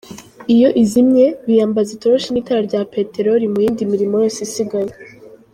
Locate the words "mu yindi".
3.51-3.89